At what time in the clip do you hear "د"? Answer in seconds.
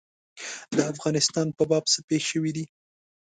0.75-0.77